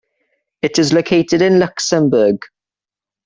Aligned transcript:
It 0.63 0.79
is 0.79 0.93
located 0.93 1.43
in 1.43 1.59
Luxembourg. 1.59 2.41